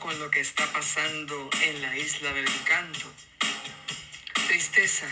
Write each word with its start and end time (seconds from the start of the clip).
con 0.00 0.18
lo 0.18 0.28
que 0.28 0.40
está 0.40 0.66
pasando 0.72 1.48
en 1.62 1.80
la 1.80 1.96
isla 1.96 2.32
del 2.32 2.48
encanto. 2.48 3.06
Tristeza, 4.48 5.06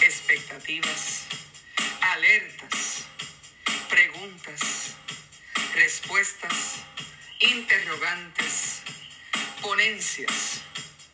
expectativas, 0.00 1.24
alertas, 2.02 3.06
preguntas, 3.88 4.94
respuestas, 5.74 6.84
interrogantes, 7.40 8.82
ponencias, 9.60 10.60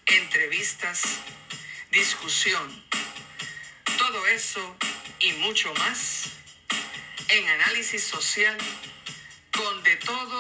entrevistas, 0.04 1.02
discusión. 1.90 2.84
Todo 3.96 4.26
eso 4.26 4.76
y 5.20 5.32
mucho 5.32 5.72
más 5.76 6.28
en 7.28 7.48
análisis 7.48 8.04
social 8.04 8.58
con 9.50 9.82
de 9.82 9.96
todo 9.96 10.35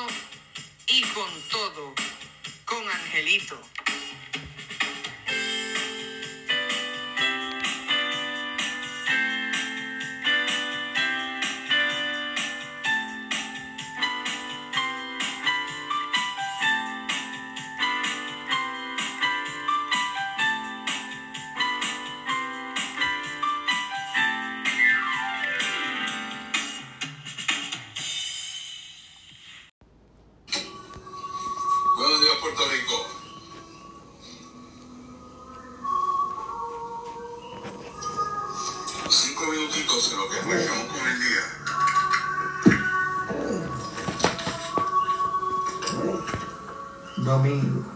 y 0.96 1.02
con 1.12 1.30
todo 1.50 1.92
con 2.64 2.88
Angelito. 2.88 3.60
You. 47.56 47.95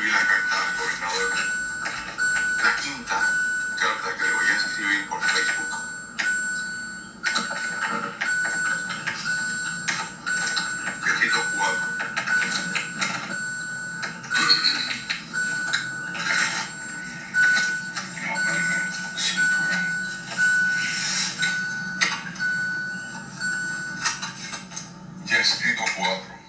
Escribir 0.00 0.18
la 0.18 0.26
carta 0.26 0.56
al 0.56 0.76
gobernador. 0.78 1.30
La 2.64 2.76
quinta 2.76 3.20
carta 3.78 4.16
que 4.16 4.24
le 4.24 4.32
voy 4.32 4.46
a 4.46 4.56
escribir 4.56 5.08
por 5.10 5.20
Facebook. 5.22 5.72
No, 18.22 18.34
cinco. 19.18 19.60
Ya 25.26 25.36
he 25.36 25.40
escrito 25.42 25.84
cuatro. 25.94 26.39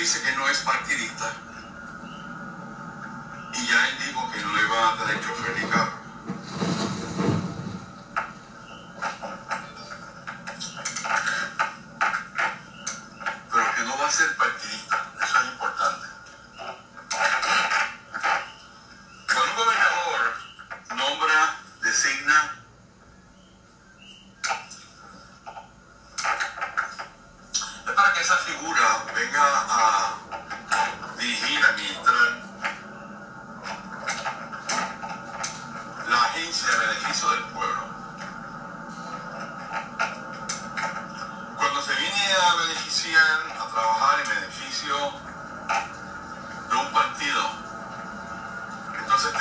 Dice 0.00 0.22
que 0.22 0.32
no 0.32 0.48
es 0.48 0.58
partidista 0.60 1.30
y 3.52 3.66
ya 3.66 3.88
él 3.88 3.98
dijo 4.06 4.30
que 4.32 4.40
no 4.40 4.56
le 4.56 4.64
va 4.68 4.94
a 4.94 4.96
tener 4.96 5.20
chofer 5.20 5.62
ni 5.62 5.68
carro. 5.68 5.99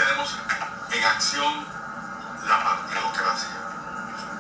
Tenemos 0.10 0.36
en 0.92 1.04
acción 1.04 1.66
la 2.48 2.64
partidocracia. 2.64 3.50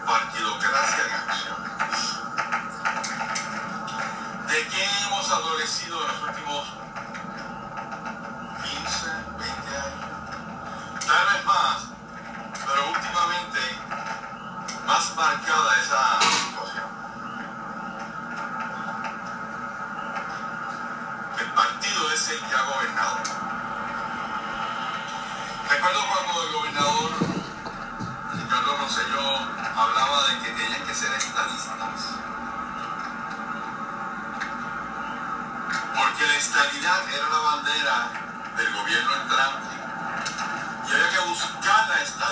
Partidocracia 0.04 1.06
en 1.06 1.13
acción. 1.13 1.57
¿De 4.48 4.68
qué 4.68 4.89
hemos 5.06 5.31
adolecido 5.31 6.01
en 6.01 6.07
los 6.07 6.21
últimos 6.24 6.68
15, 8.63 9.07
20 9.38 9.77
años? 9.77 11.06
Tal 11.06 11.33
vez 11.33 11.45
más, 11.45 11.86
pero 12.66 12.89
últimamente 12.89 13.60
más 14.88 15.16
marcada 15.16 15.81
esa 15.83 16.19
situación. 16.21 16.89
El 21.39 21.51
partido 21.54 22.12
es 22.12 22.30
el 22.30 22.39
que 22.39 22.56
ha 22.56 22.63
gobernado. 22.63 23.39
Recuerdo 25.80 26.02
cuando 26.10 26.44
el 26.44 26.52
gobernador 26.52 27.12
Ricardo 28.34 28.78
Rosselló 28.80 29.38
hablaba 29.78 30.28
de 30.28 30.40
que 30.40 30.52
tenían 30.52 30.84
que 30.86 30.94
ser 30.94 31.10
estadistas. 31.14 32.18
Porque 35.96 36.28
la 36.28 36.36
estabilidad 36.36 37.02
era 37.08 37.30
la 37.30 37.40
bandera 37.40 38.12
del 38.58 38.74
gobierno 38.74 39.16
entrante 39.22 39.76
y 40.86 40.92
había 40.92 41.10
que 41.12 41.30
buscar 41.30 41.88
la 41.88 42.02
estabilidad. 42.02 42.29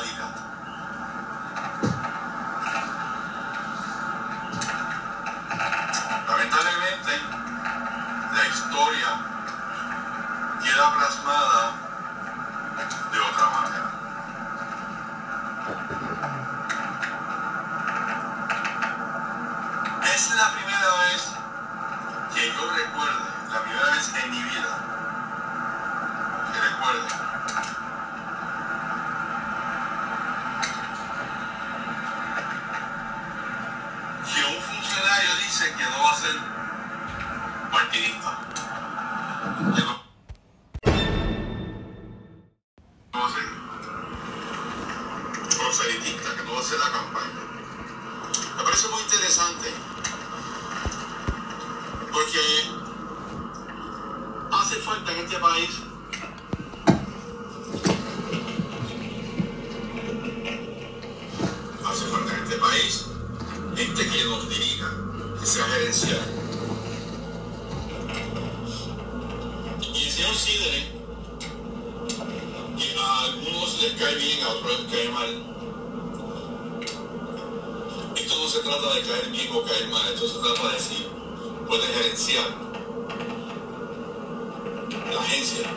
Si 26.88 26.94
un 34.42 34.62
funcionario 34.62 35.36
dice 35.44 35.74
que 35.74 35.84
no 35.84 36.02
va 36.02 36.12
a 36.12 36.16
ser 36.16 36.36
partidista, 37.74 38.40
que 39.76 39.82
no, 39.82 40.02
va 43.14 43.26
a 43.26 43.30
ser 43.34 43.48
proselitista, 45.58 46.36
que 46.36 46.44
no 46.44 46.52
va 46.54 46.58
a 46.58 46.62
hacer 46.62 46.80
la 46.80 46.90
campaña. 46.90 47.42
Me 48.56 48.64
parece 48.64 48.88
muy 48.88 49.02
interesante 49.02 49.74
porque 52.14 52.72
hace 54.54 54.76
falta 54.78 55.12
en 55.12 55.18
este 55.26 55.38
país 55.38 55.87
dirija, 64.46 64.94
que 65.40 65.46
sea 65.46 65.66
gerencial. 65.66 66.22
Y 69.94 70.04
el 70.04 70.12
señor 70.12 70.36
Sidere, 70.36 70.92
que 72.78 73.00
a 73.00 73.22
algunos 73.22 73.82
les 73.82 73.94
cae 73.94 74.16
bien, 74.16 74.44
a 74.44 74.50
otros 74.50 74.80
les 74.80 74.92
cae 74.92 75.10
mal. 75.10 75.44
Esto 78.16 78.36
no 78.40 78.48
se 78.50 78.60
trata 78.60 78.94
de 78.94 79.02
caer 79.02 79.30
bien 79.32 79.48
o 79.54 79.64
caer 79.64 79.88
mal, 79.90 80.14
esto 80.14 80.28
se 80.28 80.40
trata 80.40 80.74
de 80.74 80.80
si 80.80 81.08
puede 81.68 81.88
gerenciar 81.88 82.50
la 85.12 85.20
agencia. 85.22 85.70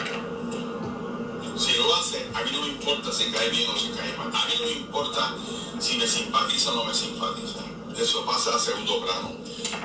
Si 1.56 1.74
lo 1.74 1.94
hace, 1.94 2.26
a 2.34 2.42
mí 2.42 2.50
no 2.52 2.62
me 2.62 2.68
importa 2.68 3.12
si 3.12 3.30
cae 3.30 3.50
bien 3.50 3.70
o 3.70 3.78
si 3.78 3.88
cae 3.90 4.16
mal. 4.16 4.28
A 4.28 4.46
mí 4.46 4.54
no 4.58 4.66
me 4.66 4.72
importa 4.72 5.34
si 5.78 5.98
me 5.98 6.06
simpatiza 6.06 6.70
o 6.70 6.76
no 6.76 6.84
me 6.84 6.94
simpatiza. 6.94 7.69
Eso 7.98 8.24
pasa 8.24 8.54
a 8.54 8.58
segundo 8.58 9.00
plano. 9.02 9.36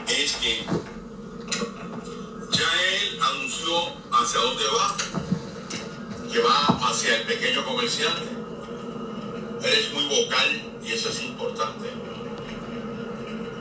Es 0.08 0.34
que 0.34 0.66
ya 2.52 2.70
él 2.92 3.20
anunció 3.22 3.94
hacia 4.12 4.40
dónde 4.40 4.64
va, 4.78 4.96
que 6.32 6.40
va 6.40 6.90
hacia 6.90 7.18
el 7.18 7.24
pequeño 7.24 7.66
comerciante. 7.66 8.24
Él 9.64 9.74
es 9.74 9.94
muy 9.94 10.06
vocal 10.06 10.80
y 10.84 10.92
eso 10.92 11.10
es 11.10 11.22
importante. 11.24 11.90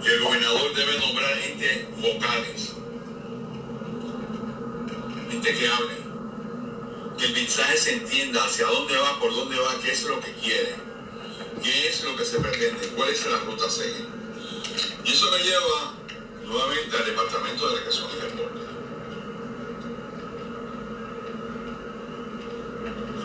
Que 0.03 0.15
el 0.15 0.23
gobernador 0.23 0.75
debe 0.75 0.99
nombrar 0.99 1.35
gente 1.39 1.89
vocales, 2.01 2.73
gente 5.31 5.55
que 5.55 5.69
hable 5.69 6.05
que 7.19 7.27
el 7.27 7.33
mensaje 7.33 7.77
se 7.77 7.93
entienda 7.95 8.45
hacia 8.45 8.67
dónde 8.67 8.97
va, 8.97 9.19
por 9.19 9.35
dónde 9.35 9.57
va, 9.59 9.79
qué 9.81 9.93
es 9.93 10.03
lo 10.05 10.21
que 10.21 10.33
quiere, 10.33 10.75
qué 11.63 11.89
es 11.89 12.03
lo 12.03 12.17
que 12.17 12.25
se 12.25 12.41
pretende, 12.41 12.89
cuál 12.89 13.11
es 13.11 13.25
la 13.27 13.39
ruta 13.39 13.71
a. 13.71 14.24
Y 15.05 15.13
eso 15.13 15.31
me 15.31 15.39
lleva 15.39 15.95
nuevamente 16.47 16.97
al 16.97 17.05
Departamento 17.05 17.69
de 17.69 17.75
Recreación 17.77 18.09
y 18.11 18.21
Deporte. 18.21 18.61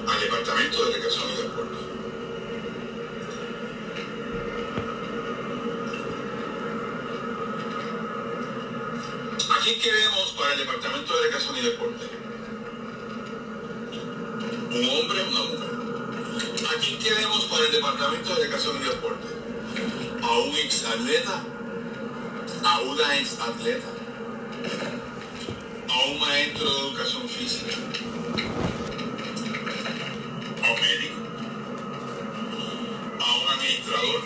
Al 0.08 0.20
Departamento 0.20 0.86
de 0.86 0.94
Recreación 0.94 1.30
y 1.30 1.36
Deporte. 1.42 1.76
¿A 9.50 9.64
quién 9.64 9.82
queremos 9.82 10.36
para 10.38 10.54
el 10.54 10.60
Departamento 10.60 11.16
de 11.16 11.22
Recreación 11.24 11.58
y 11.58 11.62
Deporte? 11.62 12.20
un 14.72 14.90
hombre, 14.90 15.24
una 15.24 15.44
mujer. 15.44 15.70
¿A 16.70 16.80
quién 16.80 17.00
queremos 17.00 17.46
para 17.46 17.66
el 17.66 17.72
Departamento 17.72 18.36
de 18.36 18.42
Educación 18.44 18.78
y 18.78 18.86
Deporte? 18.86 19.28
¿A 20.22 20.38
un 20.38 20.56
ex 20.56 20.86
atleta? 20.86 21.44
¿A 22.64 22.80
una 22.82 23.18
ex 23.18 23.40
atleta? 23.40 23.88
¿A 25.88 26.06
un 26.06 26.20
maestro 26.20 26.74
de 26.74 26.80
educación 26.82 27.30
física? 27.30 27.74
¿A 30.64 30.72
un 30.72 30.82
médico? 30.82 31.16
¿A 33.20 33.38
un 33.38 33.48
administrador? 33.54 34.24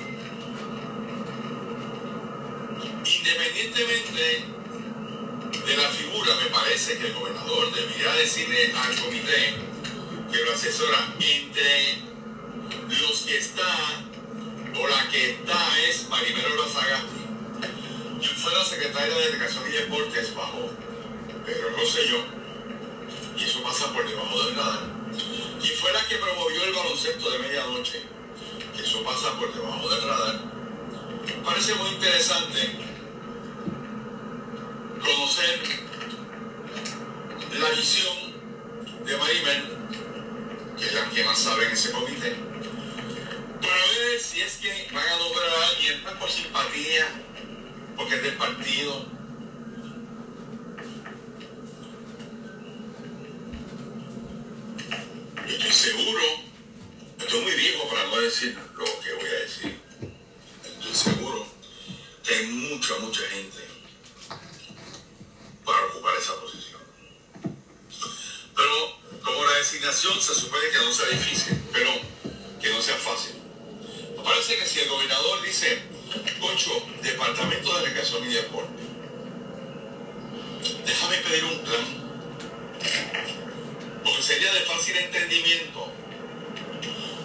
Independientemente 3.06 4.46
de 5.66 5.78
la 5.78 5.90
figura, 5.90 6.36
me 6.44 6.50
parece 6.50 6.98
que 6.98 7.08
el 7.08 7.14
gobernador 7.14 7.74
debería 7.74 8.14
decirle 8.14 8.74
al 8.76 8.96
comité 9.00 9.56
que 10.32 10.44
lo 10.44 10.54
asesora 10.54 11.14
entre 11.20 12.00
los 12.90 13.22
que 13.22 13.38
están 13.38 14.12
o 14.76 14.88
la 14.88 15.10
que 15.10 15.32
está 15.32 15.80
es 15.88 16.10
Marimelo 16.10 16.56
Lazagasti. 16.64 17.23
Quien 18.24 18.38
fuera 18.38 18.64
secretaria 18.64 19.14
de 19.14 19.26
Educación 19.26 19.64
y 19.68 19.72
Deportes 19.74 20.34
bajo 20.34 20.70
Pedro 21.46 21.70
Rosselló, 21.76 22.24
y 23.38 23.44
eso 23.44 23.62
pasa 23.62 23.92
por 23.92 24.08
debajo 24.08 24.46
del 24.46 24.56
radar. 24.56 24.80
Quien 25.62 25.76
fuera 25.76 26.08
que 26.08 26.16
promovió 26.16 26.64
el 26.64 26.74
baloncesto 26.74 27.30
de 27.30 27.40
medianoche, 27.40 28.02
que 28.74 28.82
eso 28.82 29.04
pasa 29.04 29.38
por 29.38 29.54
debajo 29.54 29.90
del 29.90 30.02
radar. 30.04 30.40
Parece 31.44 31.76
muy 31.76 31.90
interesante 31.90 32.72
conocer 35.02 35.60
la 37.60 37.70
visión 37.72 38.16
de 39.06 39.18
Maribel 39.18 39.78
que 40.78 40.86
es 40.86 40.94
la 40.94 41.10
que 41.10 41.24
más 41.26 41.40
sabe 41.40 41.66
en 41.66 41.72
ese 41.74 41.92
comité, 41.92 42.36
para 43.62 43.76
ver 43.76 44.20
si 44.22 44.42
es 44.42 44.56
que 44.56 44.88
van 44.94 45.08
a 45.08 45.18
nombrar 45.18 45.50
a 45.50 45.68
alguien 45.68 46.04
por 46.18 46.30
simpatía, 46.30 47.08
porque 47.96 48.16
es 48.16 48.24
del 48.24 48.36
partido. 48.36 49.06
Yo 55.48 55.56
estoy 55.56 55.72
seguro, 55.72 56.22
estoy 57.20 57.42
muy 57.42 57.52
viejo 57.52 57.88
para 57.90 58.08
no 58.08 58.22
decir 58.22 58.58
lo 58.76 58.86
que 58.86 59.14
voy 59.14 59.30
a 59.30 59.40
decir. 59.42 59.80
Estoy 60.64 60.94
seguro 60.94 61.46
que 62.24 62.36
hay 62.36 62.46
mucha, 62.48 62.98
mucha 63.00 63.22
gente 63.24 63.60
para 65.66 65.86
ocupar 65.88 66.16
esa 66.18 66.40
posición. 66.40 66.82
Pero 68.56 69.00
como 69.24 69.44
la 69.46 69.58
designación 69.58 70.20
se 70.20 70.36
supone 70.36 70.70
que 70.72 70.78
no 70.78 70.92
sea 70.92 71.08
difícil, 71.08 71.62
pero 71.72 71.90
que 72.62 72.70
no 72.70 72.82
sea 72.82 72.96
fácil. 72.96 73.36
Me 74.18 74.24
parece 74.24 74.58
que 74.58 74.66
si 74.66 74.80
el 74.80 74.90
gobernador 74.90 75.42
dice, 75.44 75.82
Concho, 76.40 76.72
Departamento 77.02 77.76
de 77.76 77.86
Recreación 77.86 78.30
y 78.30 78.34
Deporte, 78.34 78.84
déjame 80.86 81.18
pedir 81.18 81.44
un 81.46 81.60
plan, 81.60 81.86
porque 84.04 84.22
fácil 84.84 84.98
entendimiento, 84.98 85.94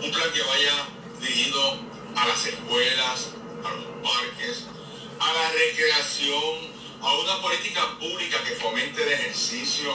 un 0.01 0.11
plan 0.13 0.33
que 0.33 0.43
vaya 0.43 0.87
dirigido 1.21 1.81
a 2.15 2.29
las 2.29 2.47
escuelas, 2.47 3.31
a 3.65 3.75
los 3.75 3.85
parques, 4.01 4.65
a 5.19 5.33
la 5.33 5.51
recreación, 5.51 6.71
a 7.03 7.15
una 7.15 7.43
política 7.43 7.99
pública 7.99 8.45
que 8.45 8.55
fomente 8.55 9.03
el 9.03 9.09
ejercicio, 9.09 9.91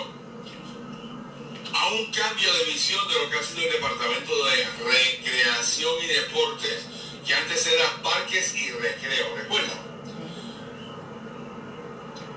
a 1.74 1.88
un 1.94 2.12
cambio 2.12 2.54
de 2.54 2.66
visión 2.66 3.08
de 3.08 3.14
lo 3.14 3.30
que 3.30 3.38
ha 3.38 3.44
sido 3.44 3.62
el 3.62 3.72
Departamento 3.72 4.46
de 4.46 4.68
Recreación 4.84 5.94
y 6.04 6.08
Deportes, 6.08 6.86
que 7.26 7.34
antes 7.34 7.66
era 7.66 8.04
Parques 8.04 8.56
y 8.56 8.72
Recreo. 8.72 9.38
¿Recuerdan? 9.38 9.80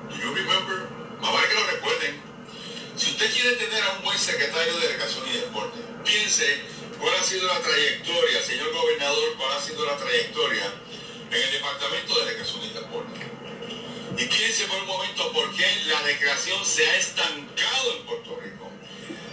Do 0.08 0.16
you 0.22 0.32
remember? 0.32 0.88
Más 1.20 1.32
vale 1.32 1.48
que 1.48 1.54
lo 1.54 1.66
recuerden. 1.66 2.26
Si 2.96 3.10
usted 3.10 3.30
quiere 3.46 3.64
tener 3.64 3.84
a 3.84 3.92
un 3.92 4.02
buen 4.02 4.18
secretario 4.18 4.76
de 4.80 4.88
Recreación 4.88 5.24
y 5.28 5.38
Deporte, 5.38 5.78
piense 6.04 6.62
cuál 6.98 7.14
ha 7.14 7.22
sido 7.22 7.46
la 7.46 7.60
trayectoria, 7.60 8.42
señor 8.42 8.72
gobernador, 8.72 9.36
cuál 9.36 9.52
ha 9.52 9.62
sido 9.62 9.86
la 9.86 9.96
trayectoria 9.96 10.64
en 11.30 11.42
el 11.42 11.52
Departamento 11.52 12.18
de 12.18 12.24
Recreación 12.24 12.64
y 12.64 12.70
Deporte. 12.70 13.20
Y 14.18 14.24
piense 14.24 14.64
por 14.64 14.80
un 14.80 14.86
momento 14.88 15.32
por 15.32 15.54
qué 15.54 15.64
la 15.86 16.02
recreación 16.02 16.64
se 16.64 16.88
ha 16.88 16.96
estancado 16.96 17.96
en 17.96 18.06
Puerto 18.06 18.40
Rico. 18.42 18.68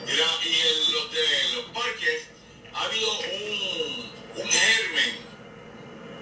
Y, 0.05 0.11
en 0.11 0.93
los, 0.93 1.11
de 1.11 1.53
los 1.55 1.65
parques 1.71 2.27
ha 2.71 2.83
habido 2.83 3.09
un 3.19 4.47
germen 4.47 5.17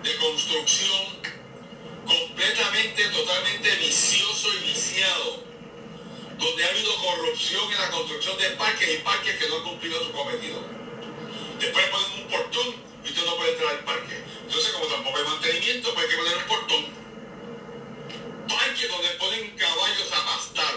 de 0.04 0.16
construcción 0.16 1.08
completamente, 2.06 3.04
totalmente 3.10 3.76
vicioso 3.76 4.48
y 4.54 4.68
viciado, 4.70 5.51
donde 6.42 6.66
ha 6.66 6.70
habido 6.70 6.96
corrupción 6.96 7.72
en 7.72 7.78
la 7.78 7.92
construcción 7.92 8.38
de 8.38 8.50
parques 8.52 8.90
y 8.90 8.98
parques 9.04 9.38
que 9.38 9.48
no 9.48 9.58
han 9.58 9.64
cumplido 9.64 10.04
su 10.04 10.12
cometido. 10.12 10.60
Después 11.60 11.86
ponen 11.90 12.24
un 12.24 12.28
portón 12.28 12.76
y 13.06 13.10
usted 13.10 13.26
no 13.26 13.36
puede 13.36 13.52
entrar 13.52 13.76
al 13.76 13.84
parque. 13.86 14.24
Entonces, 14.44 14.72
como 14.74 14.88
tampoco 14.88 15.18
hay 15.20 15.24
mantenimiento, 15.24 15.94
pues 15.94 16.06
hay 16.06 16.12
que 16.12 16.18
poner 16.18 16.38
un 16.38 16.44
portón. 16.46 16.86
Parques 18.48 18.90
donde 18.90 19.10
ponen 19.10 19.56
caballos 19.56 20.12
a 20.12 20.26
pastar. 20.26 20.74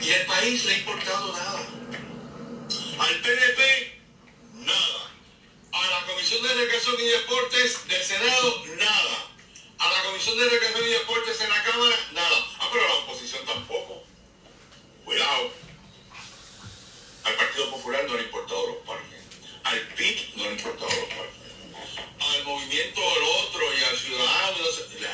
Y 0.00 0.12
al 0.12 0.26
país 0.26 0.64
le 0.64 0.74
ha 0.74 0.78
importado 0.78 1.32
nada. 1.32 1.68
Al 2.98 3.20
PNP, 3.20 4.00
nada. 4.54 5.10
A 5.72 5.86
la 5.86 6.06
Comisión 6.06 6.42
de 6.42 6.52
Recreación 6.52 6.96
y 6.98 7.04
Deportes 7.04 7.88
del 7.88 8.02
Senado, 8.02 8.64
nada. 8.76 9.30
A 9.78 9.92
la 9.92 10.02
Comisión 10.02 10.36
de 10.36 10.48
Recreación 10.48 10.84
y 10.84 10.92
Deportes 10.92 11.40
en 11.40 11.50
la 11.50 11.62
Cámara, 11.62 11.96
nada. 12.12 12.46
Ah, 12.58 12.70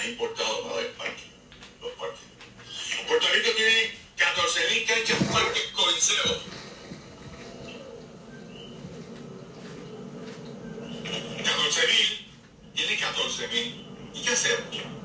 no 0.02 0.08
se- 0.08 0.08
les 0.08 0.08
ha 0.08 0.08
importado 0.08 0.68
nada 0.68 0.80
el 0.80 0.86
parque. 0.88 1.22
Los 1.80 1.92
parques. 1.92 2.20
Puerto 3.06 3.26
Rico 3.32 3.50
tiene 3.56 3.94
14.000 4.16 4.86
canchas 4.86 5.18
parques 5.32 5.66
coliseos. 5.74 6.42
14.000, 11.44 12.26
tiene 12.74 12.96
14.000. 12.98 13.86
¿Y 14.14 14.22
qué 14.22 14.30
hacemos? 14.30 15.01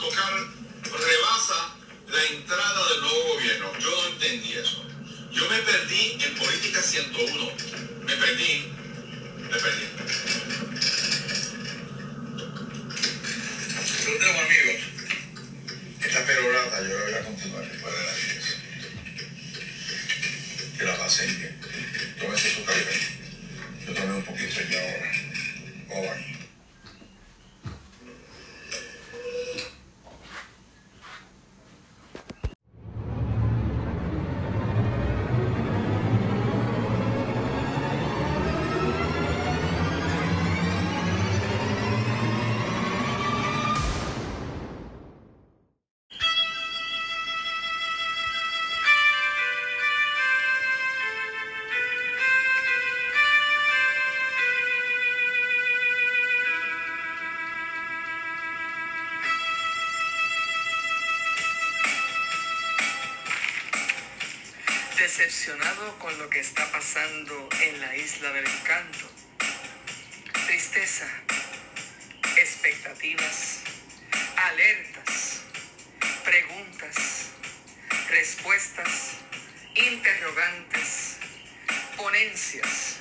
Tocar, 0.00 0.32
rebasa 0.82 1.76
la 2.08 2.24
entrada 2.24 2.88
del 2.88 3.00
nuevo 3.00 3.34
gobierno? 3.34 3.78
Yo 3.78 3.90
no 3.90 4.06
entendí 4.08 4.52
eso. 4.54 4.84
Yo 5.32 5.48
me 5.48 5.58
perdí 5.58 6.18
en 6.20 6.34
política 6.36 6.82
101. 6.82 7.52
Me 8.04 8.16
perdí. 8.16 8.72
Me 9.42 9.58
perdí. 9.58 9.86
Los 14.18 14.36
amigos. 14.36 14.76
Esta 16.00 16.26
perorata 16.26 16.82
yo 16.82 16.98
la 16.98 17.04
voy 17.04 17.14
a 17.14 17.24
continuar 17.24 17.79
Decepcionado 65.20 65.98
con 65.98 66.18
lo 66.18 66.30
que 66.30 66.40
está 66.40 66.72
pasando 66.72 67.46
en 67.60 67.78
la 67.78 67.94
isla 67.94 68.32
del 68.32 68.46
encanto. 68.46 69.06
Tristeza, 70.46 71.06
expectativas, 72.38 73.58
alertas, 74.34 75.42
preguntas, 76.24 77.32
respuestas, 78.08 79.18
interrogantes, 79.74 81.18
ponencias, 81.98 82.96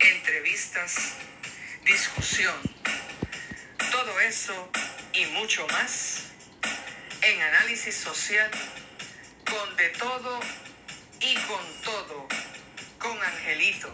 entrevistas, 0.00 1.14
discusión. 1.86 2.60
Todo 3.90 4.20
eso 4.20 4.70
y 5.14 5.24
mucho 5.32 5.66
más 5.68 6.24
en 7.22 7.40
análisis 7.40 7.96
social 7.96 8.50
con 9.46 9.76
de 9.76 9.88
todo 9.88 10.40
y 11.26 11.34
con 11.46 11.64
todo 11.82 12.26
con 12.98 13.16
Angelito. 13.22 13.88